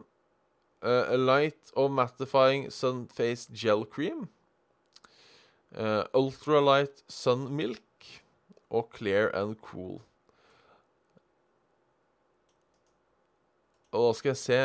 Uh, 0.84 1.06
a 1.14 1.18
light 1.18 1.72
of 1.80 1.92
mattifying 1.92 2.68
sun 2.72 3.06
face 3.08 3.48
gel 3.54 3.86
cream. 3.86 4.28
Uh, 5.74 6.04
ultralight 6.14 7.06
sun 7.08 7.48
milk 7.56 8.10
og 8.70 8.90
clear 8.92 9.32
and 9.34 9.56
cool. 9.62 10.02
Og 13.94 14.08
da 14.08 14.14
skal 14.18 14.34
jeg 14.34 14.42
se 14.42 14.60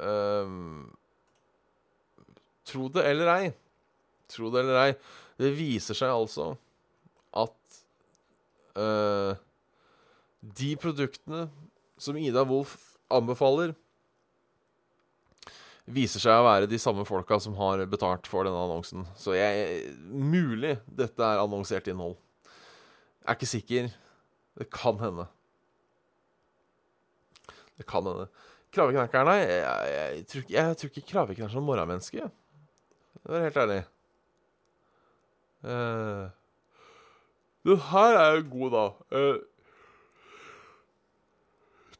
um, 0.00 0.86
Tro 2.68 2.86
det 2.94 3.04
eller 3.10 3.28
ei. 3.32 3.50
Tro 4.30 4.50
det 4.54 4.62
eller 4.62 4.78
ei. 4.86 4.92
Det 5.40 5.50
viser 5.56 5.98
seg 5.98 6.12
altså 6.14 6.52
at 7.36 7.78
uh, 8.78 9.34
de 10.42 10.72
produktene 10.80 11.46
som 12.02 12.18
Ida 12.18 12.44
Wolf 12.48 12.76
anbefaler, 13.12 13.74
viser 15.92 16.22
seg 16.22 16.38
å 16.38 16.46
være 16.46 16.68
de 16.70 16.78
samme 16.80 17.04
folka 17.06 17.38
som 17.42 17.56
har 17.58 17.82
betalt 17.90 18.28
for 18.30 18.46
denne 18.46 18.58
annonsen. 18.58 19.04
Så 19.18 19.34
jeg 19.36 19.92
Mulig 20.06 20.76
dette 20.86 21.26
er 21.26 21.42
annonsert 21.42 21.90
innhold. 21.90 22.14
Jeg 23.22 23.28
er 23.28 23.38
ikke 23.38 23.50
sikker. 23.50 23.90
Det 24.58 24.68
kan 24.72 24.98
hende. 25.02 25.26
Det 27.78 27.86
kan 27.88 28.06
hende. 28.06 28.28
Kraveknakkerne 28.72 29.34
jeg, 29.36 29.48
jeg, 29.48 30.16
jeg, 30.16 30.26
tror, 30.26 30.44
jeg 30.50 30.76
tror 30.76 30.92
ikke 30.92 31.08
Kraveknakkeren 31.10 31.50
er 31.50 31.52
som 31.52 31.66
morgenmenneske. 31.68 32.28
Det 33.22 33.34
var 33.34 33.44
helt 33.44 33.56
ærlig. 33.56 33.82
Uh, 35.62 36.30
den 37.68 37.82
her 37.90 38.16
er 38.18 38.30
jo 38.38 38.46
god, 38.50 38.70
da. 38.74 38.84
Uh, 39.14 39.36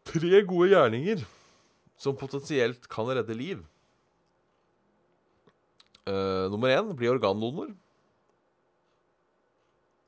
tre 0.09 0.41
gode 0.49 0.73
gjerninger 0.73 1.23
som 2.01 2.17
potensielt 2.19 2.89
kan 2.91 3.07
redde 3.07 3.37
liv. 3.37 3.61
Uh, 6.09 6.51
nummer 6.51 6.73
én 6.73 6.97
bli 6.97 7.13
organdonor. 7.13 7.71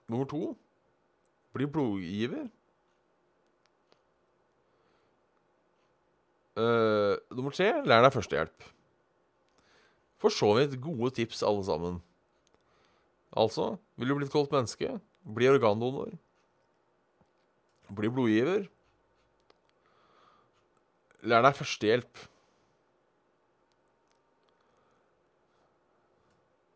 Nummer 0.08 0.26
to 0.26 0.56
bli 1.54 1.66
blodgiver. 1.66 2.48
Uh, 6.54 7.18
nummer 7.34 7.50
tre 7.54 7.72
lær 7.82 8.04
deg 8.04 8.14
førstehjelp. 8.14 8.66
For 10.22 10.30
så 10.32 10.52
vidt 10.58 10.76
gode 10.82 11.10
tips, 11.16 11.42
alle 11.42 11.64
sammen. 11.66 11.96
Altså, 13.34 13.74
vil 13.98 14.12
du 14.12 14.14
bli 14.20 14.28
et 14.28 14.32
godt 14.32 14.52
menneske, 14.54 14.92
bli 15.26 15.48
organdonor. 15.50 16.12
Bli 17.94 18.10
blodgiver. 18.10 18.68
Lær 21.26 21.42
deg 21.44 21.58
førstehjelp. 21.58 22.22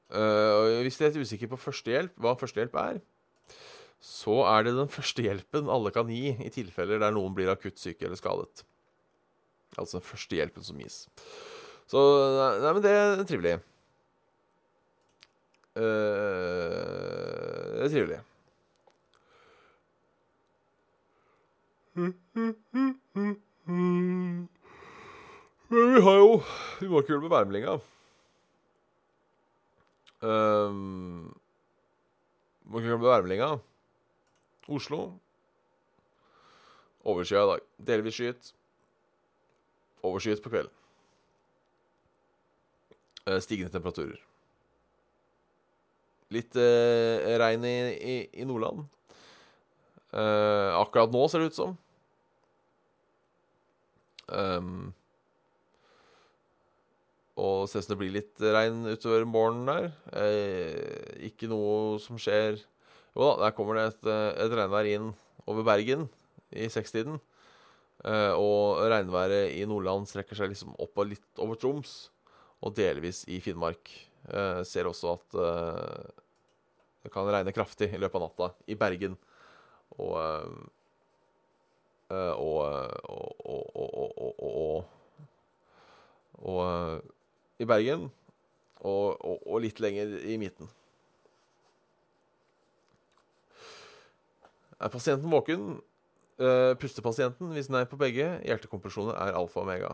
Uh, 0.08 0.80
hvis 0.82 0.96
du 0.98 1.04
er 1.04 1.20
usikker 1.20 1.50
på 1.52 1.60
førstehjelp, 1.60 2.14
hva 2.18 2.32
førstehjelp 2.40 2.74
er, 2.80 2.98
så 4.00 4.40
er 4.48 4.66
det 4.66 4.74
den 4.74 4.90
første 4.98 5.22
hjelpen 5.22 5.70
alle 5.70 5.92
kan 5.94 6.10
gi 6.10 6.34
i 6.34 6.50
tilfeller 6.50 6.98
der 7.02 7.14
noen 7.14 7.36
blir 7.36 7.52
akutt 7.52 7.78
syke 7.78 8.08
eller 8.08 8.18
skadet. 8.18 8.64
Altså 9.76 9.98
den 9.98 10.06
første 10.08 10.38
hjelpen 10.38 10.64
som 10.64 10.78
gis. 10.80 11.02
Så 11.88 11.98
Nei, 12.62 12.72
men 12.72 12.82
det 12.84 12.94
er 12.94 13.26
trivelig. 13.28 13.58
Uh, 15.78 15.82
det 17.76 17.84
er 17.86 17.92
trivelig. 17.92 18.18
Men 25.68 25.94
vi 25.94 26.00
har 26.02 26.18
jo 26.18 26.42
Vi 26.80 26.88
må 26.88 27.00
ikke 27.00 27.12
gjøre 27.12 27.22
det 27.22 27.28
med 27.28 27.34
værmeldinga. 27.36 27.78
Um, 30.18 31.38
må 32.66 32.78
ikke 32.78 32.90
glemme 32.90 33.06
værmeldinga. 33.06 33.48
Oslo. 34.68 35.12
Overskya 37.04 37.42
i 37.42 37.50
dag. 37.52 37.60
Delvis 37.86 38.14
skyet. 38.18 38.52
Overskyet 40.02 40.42
på 40.44 40.52
kvelden. 40.52 40.74
Uh, 43.28 43.38
stigende 43.44 43.72
temperaturer. 43.74 44.20
Litt 46.32 46.56
eh, 46.60 47.24
regn 47.40 47.64
i, 47.64 47.76
i, 47.96 48.16
i 48.42 48.44
Nordland. 48.44 48.84
Eh, 50.12 50.70
akkurat 50.76 51.12
nå 51.12 51.24
ser 51.28 51.40
det 51.40 51.50
ut 51.52 51.56
som. 51.56 51.74
Um, 54.28 54.90
og 57.40 57.68
ser 57.68 57.80
ut 57.80 57.86
som 57.86 57.94
det 57.94 58.00
blir 58.02 58.12
litt 58.18 58.44
regn 58.44 58.84
utover 58.88 59.24
morgenen 59.28 59.70
der. 59.70 59.88
Eh, 60.20 61.28
ikke 61.30 61.48
noe 61.48 61.96
som 62.02 62.20
skjer 62.20 62.60
Jo 63.16 63.24
da, 63.24 63.46
der 63.46 63.54
kommer 63.56 63.78
det 63.78 63.86
et, 63.88 64.08
et 64.44 64.52
regnvær 64.54 64.86
inn 64.86 65.08
over 65.48 65.64
Bergen 65.66 66.06
i 66.52 66.68
sekstiden. 66.70 67.16
Eh, 68.06 68.32
og 68.38 68.78
regnværet 68.92 69.56
i 69.58 69.64
Nordland 69.66 70.06
strekker 70.06 70.38
seg 70.38 70.52
liksom 70.52 70.76
opp 70.78 71.00
og 71.02 71.10
litt 71.10 71.42
over 71.42 71.58
Troms, 71.58 72.10
og 72.62 72.76
delvis 72.78 73.24
i 73.30 73.40
Finnmark. 73.42 73.90
Eh, 74.28 74.62
ser 74.66 74.86
også 74.90 75.16
at 75.16 75.38
eh, 75.42 76.06
det 77.02 77.12
kan 77.14 77.26
regne 77.30 77.54
kraftig 77.54 77.90
i 77.90 77.98
løpet 77.98 78.18
av 78.20 78.26
natta 78.26 78.50
i 78.70 78.76
Bergen. 78.78 79.16
Og, 79.98 80.14
og, 82.10 82.60
og, 83.08 84.84
og, 86.38 87.02
i 87.58 87.66
Bergen. 87.66 88.10
Og, 88.86 89.58
litt 89.62 89.80
lenger 89.82 90.12
i 90.28 90.36
midten. 90.38 90.68
Er 94.78 94.92
pasienten 94.92 95.32
våken? 95.32 95.80
Uh, 96.38 96.76
pustepasienten, 96.78 97.50
hvis 97.50 97.66
er 97.74 97.88
på 97.90 97.98
begge, 97.98 98.26
hjertekompresjoner 98.46 99.16
er 99.18 99.34
alfa 99.34 99.58
og 99.58 99.64
omega. 99.64 99.88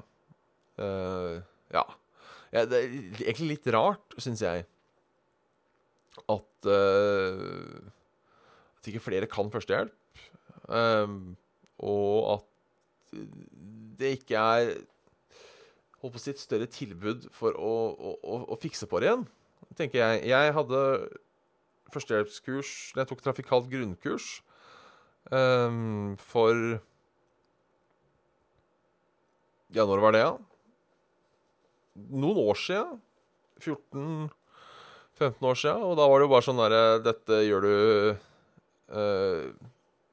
Uh, 0.76 1.40
ja. 1.72 1.84
ja. 2.52 2.64
Det 2.68 2.80
er 2.80 2.96
egentlig 3.24 3.54
litt 3.54 3.68
rart, 3.72 4.16
syns 4.20 4.42
jeg, 4.44 4.66
at 6.28 6.68
uh, 6.68 7.80
At 8.76 8.90
ikke 8.92 9.06
flere 9.06 9.30
kan 9.30 9.48
førstehjelp. 9.48 9.94
Og 11.84 12.18
at 12.34 12.44
det 13.98 14.10
ikke 14.18 14.36
er 14.36 14.74
holdt 16.02 16.14
på 16.14 16.20
å 16.20 16.22
si 16.22 16.32
et 16.34 16.42
større 16.42 16.68
tilbud 16.68 17.28
for 17.32 17.56
å, 17.56 17.74
å, 17.96 18.38
å, 18.52 18.58
fikse 18.60 18.88
på 18.90 19.00
det 19.00 19.08
igjen, 19.08 19.24
tenker 19.78 20.02
jeg. 20.02 20.24
Jeg 20.28 20.56
hadde 20.58 20.80
førstehjelpskurs 21.94 22.72
når 22.92 23.02
jeg 23.02 23.10
tok 23.14 23.24
trafikalt 23.24 23.70
grunnkurs 23.72 24.42
um, 25.30 26.16
for 26.20 26.80
Ja, 29.74 29.84
når 29.88 30.02
var 30.04 30.14
det, 30.14 30.22
da? 30.22 30.28
Ja? 30.28 30.36
Noen 32.14 32.38
år 32.42 32.58
sia. 32.58 32.84
14-15 33.62 34.30
år 35.48 35.58
sia. 35.58 35.74
Og 35.78 35.96
da 35.98 36.06
var 36.10 36.20
det 36.20 36.26
jo 36.26 36.32
bare 36.34 36.46
sånn 36.46 36.60
derre 36.60 36.82
Dette 37.02 37.40
gjør 37.46 37.66
du 37.66 37.74
uh, 38.94 39.50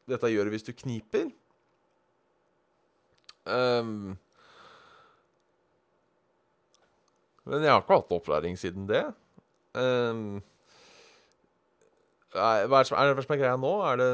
Dette 0.10 0.32
gjør 0.32 0.50
du 0.50 0.56
hvis 0.56 0.68
du 0.68 0.74
kniper. 0.78 1.30
Um, 3.46 4.18
men 7.50 7.66
jeg 7.66 7.74
har 7.74 7.82
ikke 7.82 7.98
hatt 7.98 8.14
opplæring 8.14 8.58
siden 8.60 8.86
det. 8.90 9.02
Um, 9.74 10.42
hva 12.32 12.52
er 12.62 12.68
det 12.70 12.88
som 12.88 13.00
er, 13.02 13.40
greia 13.40 13.58
nå? 13.60 13.72
Er 13.90 13.98
det 14.00 14.12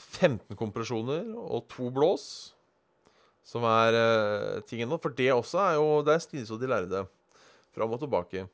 15 0.00 0.56
kompresjoner 0.58 1.30
og 1.38 1.66
to 1.70 1.90
blås 1.94 2.26
som 3.44 3.64
er 3.68 3.96
uh, 3.96 4.62
tingen 4.68 4.88
nå? 4.90 4.98
For 5.02 5.14
det 5.14 5.30
også 5.32 5.60
er 5.60 5.74
jo 5.78 5.88
Det 6.06 6.14
er 6.14 6.22
strides 6.24 6.52
og 6.54 6.60
de 6.62 6.70
lærde. 6.70 7.04
Fram 7.74 7.92
og 7.92 8.00
tilbake. 8.00 8.46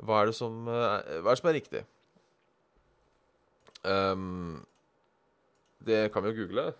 Hva 0.00 0.20
er 0.20 0.30
det 0.30 0.36
som, 0.38 0.62
uh, 0.68 1.00
er, 1.00 1.24
det 1.26 1.38
som 1.40 1.50
er 1.50 1.58
riktig? 1.58 1.82
Um, 3.80 4.60
det 5.84 6.12
kan 6.12 6.24
vi 6.24 6.32
jo 6.32 6.42
google. 6.42 6.70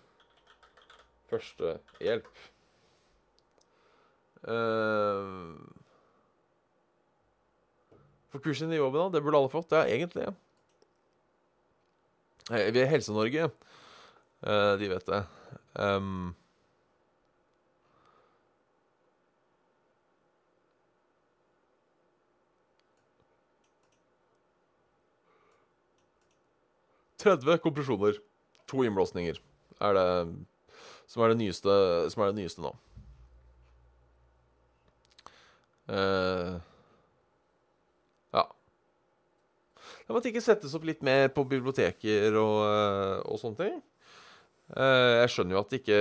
Første 1.31 1.77
hjelp. 1.99 2.29
Uh, 4.41 5.57
for 8.31 8.39
kursen 8.39 8.71
i 8.71 8.79
jobben, 8.79 9.01
da, 9.01 9.17
det 9.17 9.25
burde 9.25 9.41
alle 9.41 9.51
fått. 9.51 9.75
Ja, 9.75 9.83
egentlig. 9.83 10.29
Vi 12.47 12.79
er 12.79 12.89
Helse-Norge. 12.89 13.49
Uh, 14.41 14.73
de 14.81 14.89
vet 14.89 15.05
det. 15.05 15.23
Um, 15.73 16.35
«30 27.21 27.57
kompresjoner. 27.61 28.17
To 28.71 28.81
innblåsninger 28.87 29.37
er 29.81 29.93
det 29.93 30.07
som 31.11 31.23
er 31.23 31.33
det 31.33 31.41
nyeste, 31.41 31.73
som 32.09 32.23
er 32.23 32.31
det 32.31 32.39
nyeste 32.39 32.63
nå. 32.63 32.71
Uh, 35.91 36.55
ja. 38.31 38.45
Det 40.07 40.15
måtte 40.15 40.31
ikke 40.31 40.43
settes 40.45 40.75
opp 40.77 40.87
litt 40.87 41.03
mer 41.03 41.27
på 41.35 41.43
biblioteker 41.51 42.37
og, 42.39 42.57
uh, 42.63 43.17
og 43.27 43.41
sånne 43.41 43.59
ting. 43.59 43.81
Uh, 44.71 45.21
jeg 45.21 45.31
skjønner 45.33 45.57
jo 45.57 45.61
at 45.61 45.71
det 45.71 45.81
ikke 45.81 45.99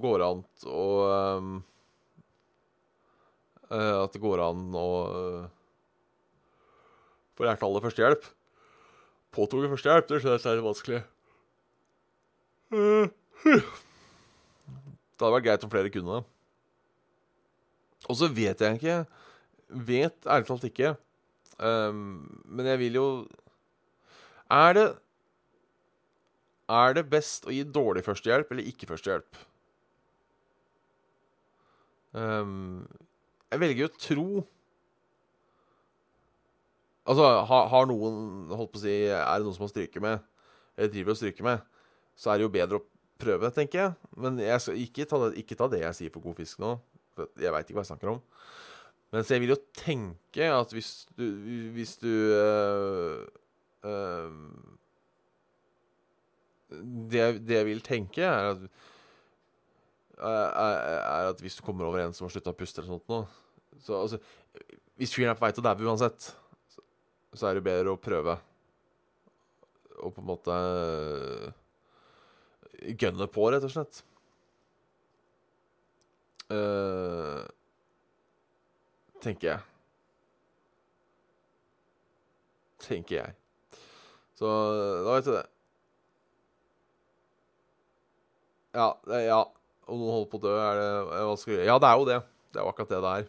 går 0.00 0.22
an 0.24 0.44
å 0.70 0.84
um, 1.40 1.56
At 3.70 4.14
det 4.14 4.20
går 4.22 4.42
an 4.42 4.62
å 4.74 4.86
få 7.38 7.46
lært 7.46 7.62
alle 7.62 7.82
førstehjelp. 7.84 8.24
Påtoget 9.30 9.70
førstehjelp, 9.70 10.08
det 10.10 10.18
skjønner 10.20 10.42
jeg 10.42 10.58
er 10.58 10.64
vanskelig. 10.64 11.02
Det 15.20 15.22
hadde 15.22 15.34
vært 15.36 15.46
greit 15.46 15.66
om 15.66 15.72
flere 15.72 15.92
kunne 15.94 16.18
det. 16.18 16.24
Og 18.08 18.18
så 18.18 18.30
vet 18.32 18.62
jeg 18.64 18.80
ikke 18.80 18.98
Vet 19.86 20.26
ærlig 20.26 20.48
talt 20.48 20.66
ikke. 20.66 20.94
Men 21.60 22.70
jeg 22.72 22.80
vil 22.80 22.96
jo 22.98 23.06
Er 24.50 24.74
det 24.74 24.86
Er 26.70 26.94
det 26.94 27.08
best 27.10 27.48
å 27.48 27.54
gi 27.54 27.64
dårlig 27.66 28.04
førstehjelp 28.06 28.52
eller 28.54 28.68
ikke 28.70 28.88
førstehjelp? 28.90 29.38
Um, 32.14 32.86
jeg 33.50 33.62
velger 33.62 33.86
å 33.86 33.98
tro 33.98 34.24
Altså, 37.06 37.26
har, 37.46 37.68
har, 37.70 37.86
noen 37.86 38.50
Holdt 38.50 38.72
på 38.74 38.80
å 38.80 38.82
si 38.82 38.94
Er 39.06 39.38
det 39.38 39.46
noen 39.46 39.54
som 39.54 39.62
har 39.62 39.70
stryket 39.70 40.02
med, 40.02 40.24
eller 40.74 40.90
driver 40.90 41.14
og 41.14 41.20
stryker 41.20 41.46
med, 41.46 41.62
så 42.18 42.32
er 42.32 42.40
det 42.40 42.46
jo 42.46 42.52
bedre 42.54 42.80
å 42.80 42.86
prøve, 43.20 43.50
tenker 43.54 43.78
jeg. 43.80 44.10
Men 44.20 44.38
jeg 44.40 44.62
skal 44.64 44.80
ikke 44.80 45.06
ta 45.08 45.20
det, 45.22 45.30
ikke 45.42 45.56
ta 45.58 45.68
det 45.72 45.82
jeg 45.82 45.96
sier 45.98 46.12
for 46.14 46.24
god 46.24 46.38
fisk 46.40 46.60
nå. 46.62 46.74
Jeg 47.40 47.52
veit 47.52 47.68
ikke 47.68 47.78
hva 47.78 47.84
jeg 47.84 47.90
snakker 47.90 48.12
om. 48.14 48.20
Men 49.12 49.26
så 49.26 49.34
jeg 49.34 49.44
vil 49.44 49.54
jo 49.54 49.58
tenke 49.76 50.50
at 50.54 50.72
hvis 50.72 50.92
du 51.18 51.24
Hvis 51.74 51.96
du 52.00 52.10
øh, 52.10 53.26
øh, 53.84 54.30
det, 56.70 57.24
det, 57.42 57.56
jeg 57.58 57.68
vil 57.68 57.82
tenke, 57.84 58.24
er 58.24 58.54
at 58.54 58.64
er, 60.20 61.30
at 61.30 61.40
hvis 61.40 61.56
du 61.56 61.62
kommer 61.64 61.88
over 61.88 62.02
en 62.02 62.12
som 62.12 62.26
har 62.26 62.34
slutta 62.34 62.52
å 62.52 62.56
puste 62.58 62.82
eller 62.82 62.92
sånt 62.92 63.08
noe 63.08 63.24
så, 63.80 64.02
altså, 64.02 64.18
Hvis 65.00 65.14
fyren 65.16 65.32
er 65.32 65.38
på 65.38 65.46
vei 65.46 65.52
til 65.56 65.62
å 65.62 65.64
daue 65.64 65.88
uansett, 65.88 66.26
så, 67.32 67.46
er 67.48 67.56
det 67.56 67.64
bedre 67.64 67.94
å 67.94 68.00
prøve. 68.00 68.34
Og 70.04 70.12
på 70.12 70.20
en 70.20 70.28
måte 70.28 70.56
gønne 73.00 73.28
på, 73.32 73.46
rett 73.52 73.64
og 73.64 73.72
slett. 73.72 74.02
Uh, 76.50 77.46
tenker 79.24 79.54
jeg. 79.54 79.60
Tenker 82.84 83.16
jeg. 83.22 83.38
Så 84.36 84.50
da 85.06 85.16
vet 85.16 85.28
du 85.28 85.32
det. 85.36 85.46
Ja, 88.76 88.94
ja. 89.26 89.40
Om 89.90 89.98
noen 89.98 90.14
holder 90.14 90.30
på 90.30 90.38
å 90.38 90.44
dø, 90.44 90.54
er 90.54 90.78
det 90.78 90.88
er 91.18 91.28
vanskelig 91.32 91.66
Ja, 91.66 91.76
det 91.82 91.88
er 91.88 91.98
jo 91.98 92.08
det. 92.08 92.18
Det 92.50 92.60
er 92.60 92.66
jo 92.66 92.70
akkurat 92.70 92.92
det 92.92 93.00
det 93.02 93.12
er. 93.18 93.28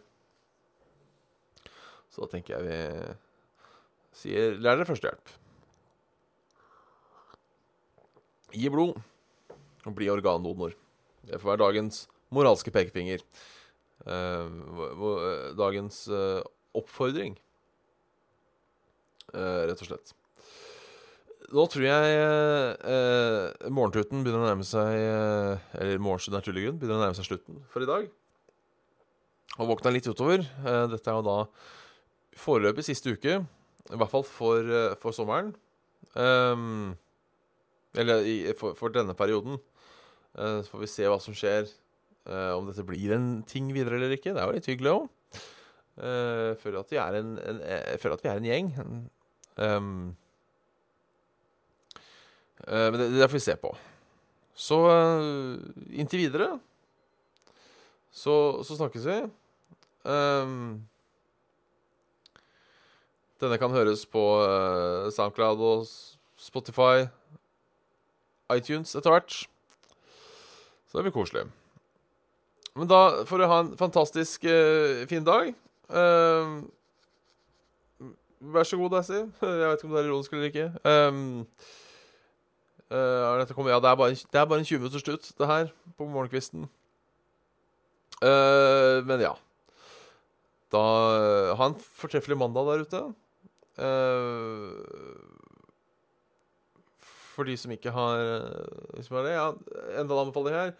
Så 2.12 2.22
da 2.22 2.28
tenker 2.30 2.54
jeg 2.54 2.66
vi 2.68 3.14
sier 4.22 4.58
Lær 4.60 4.76
dere 4.76 4.86
førstehjelp. 4.86 5.32
Gi 8.52 8.68
blod 8.70 9.00
og 9.88 9.94
bli 9.96 10.10
organdonor. 10.12 10.76
Det 11.26 11.40
får 11.40 11.54
være 11.54 11.62
dagens 11.64 12.04
moralske 12.34 12.70
pekefinger. 12.74 13.24
Eh, 14.06 14.48
eh, 14.48 15.46
dagens 15.58 16.04
eh, 16.12 16.42
oppfordring, 16.76 17.36
eh, 19.32 19.62
rett 19.70 19.82
og 19.82 19.88
slett. 19.88 20.14
Nå 21.52 21.66
tror 21.68 21.84
jeg 21.84 22.12
eh, 22.16 23.68
morgentuten 23.68 24.22
begynner 24.24 24.40
å 24.40 24.48
nærme 24.48 24.64
seg 24.64 24.94
eh, 24.96 25.64
Eller 25.76 26.00
morgenstund 26.00 26.38
er 26.38 26.46
tullegrunn. 26.46 26.78
Begynner 26.80 26.96
å 26.96 27.02
nærme 27.02 27.18
seg 27.18 27.28
slutten 27.28 27.58
for 27.68 27.84
i 27.84 27.88
dag. 27.90 28.06
Og 29.58 29.68
våkna 29.68 29.92
litt 29.92 30.08
utover. 30.08 30.40
Eh, 30.40 30.84
dette 30.88 31.12
er 31.12 31.18
jo 31.18 31.26
da 31.26 31.36
foreløpig 32.40 32.86
siste 32.86 33.12
uke. 33.12 33.42
I 33.92 34.00
hvert 34.00 34.12
fall 34.14 34.24
for, 34.24 34.64
eh, 34.64 34.96
for 35.02 35.12
sommeren. 35.12 35.52
Um, 36.16 36.94
eller 38.00 38.24
i, 38.24 38.36
for, 38.56 38.72
for 38.78 38.94
denne 38.94 39.12
perioden. 39.16 39.60
Uh, 40.32 40.64
så 40.64 40.72
får 40.72 40.86
vi 40.86 40.92
se 40.94 41.08
hva 41.12 41.20
som 41.20 41.36
skjer. 41.36 41.68
Uh, 42.24 42.56
om 42.56 42.68
dette 42.70 42.84
blir 42.86 43.12
en 43.12 43.42
ting 43.44 43.68
videre 43.76 44.00
eller 44.00 44.16
ikke. 44.16 44.32
Det 44.32 44.40
er 44.40 44.48
jo 44.48 44.56
litt 44.56 44.72
hyggelig 44.72 44.96
òg. 44.96 45.10
Uh, 46.00 46.56
føler 46.62 46.80
er 46.96 47.18
jeg 47.20 48.00
føler 48.00 48.16
at 48.16 48.24
vi 48.24 48.32
er 48.32 48.40
en 48.40 48.48
gjeng. 48.48 48.72
Eh, 49.60 49.80
men 52.68 52.98
det, 53.00 53.08
det 53.16 53.28
får 53.28 53.38
vi 53.38 53.46
se 53.46 53.56
på. 53.58 53.72
Så 54.54 54.78
eh, 54.90 55.62
inntil 55.98 56.26
videre 56.26 56.58
så, 58.12 58.34
så 58.64 58.76
snakkes 58.76 59.06
vi. 59.08 59.18
Um, 60.04 60.82
denne 63.40 63.58
kan 63.58 63.72
høres 63.72 64.04
på 64.06 64.22
eh, 64.44 65.08
SoundCloud 65.14 65.62
og 65.64 65.88
Spotify, 66.38 67.08
iTunes 68.52 68.92
etter 68.98 69.14
hvert. 69.14 69.38
Så 70.86 70.98
det 70.98 71.06
blir 71.08 71.16
koselig. 71.16 71.46
Men 72.76 72.88
da 72.88 73.24
får 73.28 73.40
du 73.40 73.48
ha 73.48 73.58
en 73.64 73.74
fantastisk 73.80 74.44
uh, 74.44 75.02
fin 75.08 75.24
dag. 75.24 75.54
Ehm, 75.92 76.70
vær 78.40 78.64
så 78.64 78.76
god, 78.80 78.90
Daisy. 78.96 79.18
Jeg 79.42 79.68
vet 79.68 79.80
ikke 79.80 79.88
om 79.88 79.96
det 79.96 80.02
er 80.02 80.08
ironisk 80.08 80.32
eller 80.32 80.52
ikke. 80.52 80.68
Ehm, 80.88 81.32
eh, 82.92 83.22
har 83.26 83.40
dette 83.40 83.56
ja, 83.56 83.80
det 83.80 83.90
er, 83.90 83.96
bare, 83.98 84.14
det 84.14 84.40
er 84.40 84.46
bare 84.48 84.62
en 84.62 84.68
20 84.68 84.82
minutters 84.82 85.04
slutt, 85.04 85.32
det 85.38 85.48
her, 85.48 85.72
på 85.96 86.06
morgenkvisten. 86.06 86.68
Uh, 88.22 89.02
men 89.08 89.24
ja. 89.24 89.32
Da 90.72 90.82
eh, 91.18 91.50
Ha 91.58 91.66
en 91.68 91.74
fortreffelig 91.76 92.38
mandag 92.38 92.68
der 92.70 92.84
ute. 92.86 93.00
Eh, 93.82 94.70
for 97.36 97.48
de 97.48 97.56
som 97.60 97.74
ikke 97.74 97.92
har 97.92 98.22
eh, 98.22 99.02
som 99.04 99.18
har 99.18 99.26
det, 99.26 99.34
ja, 99.34 99.48
Enda 100.00 100.14
en 100.14 100.22
anbefaling 100.22 100.56
her. 100.56 100.72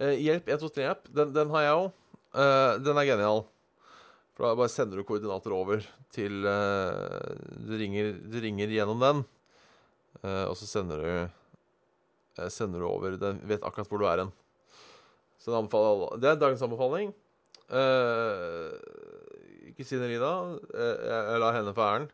Eh, 0.00 0.16
hjelp 0.22 0.48
123-app. 0.48 1.10
Den, 1.12 1.34
den 1.36 1.52
har 1.52 1.66
jeg 1.66 1.82
òg. 1.82 1.90
den 2.86 2.98
er 2.98 3.10
genial. 3.10 3.44
For 4.34 4.48
da 4.48 4.56
bare 4.58 4.72
sender 4.72 4.98
du 4.98 5.06
koordinater 5.06 5.54
over 5.54 5.84
til 6.14 6.42
eh, 6.48 7.34
du, 7.68 7.74
ringer, 7.78 8.14
du 8.18 8.40
ringer 8.42 8.72
gjennom 8.74 9.02
den, 9.02 9.22
eh, 10.24 10.44
og 10.48 10.56
så 10.58 10.66
sender 10.66 11.02
du 11.02 11.10
eh, 11.10 11.36
Sender 12.50 12.82
du 12.82 12.88
over 12.88 13.14
Den 13.20 13.38
vet 13.46 13.62
akkurat 13.62 13.90
hvor 13.90 14.00
du 14.02 14.08
er 14.10 14.24
hen. 14.24 14.32
Så 15.38 15.52
den 15.52 15.60
anbefaler. 15.60 16.16
Det 16.18 16.30
er 16.30 16.40
dagens 16.40 16.62
anbefaling. 16.64 17.12
Ikke 19.64 19.82
Kristine 19.82 20.06
Rida, 20.08 20.32
eh, 20.74 20.98
jeg, 21.08 21.20
jeg 21.30 21.40
lar 21.42 21.56
henne 21.56 21.74
få 21.74 21.82
æren. 21.82 22.10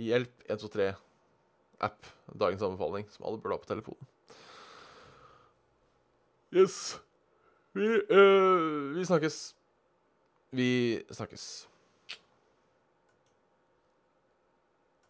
Hjelp 0.00 0.46
123-app. 0.50 2.08
Dagens 2.40 2.64
anbefaling, 2.66 3.06
som 3.12 3.26
alle 3.28 3.40
burde 3.40 3.54
ha 3.54 3.62
på 3.62 3.70
telefonen. 3.70 4.08
Yes. 6.54 7.00
Vi, 7.74 7.86
uh, 7.86 8.94
vi 8.94 9.04
snakkes. 9.06 9.38
Vi 10.54 10.68
snakkes. 11.10 11.66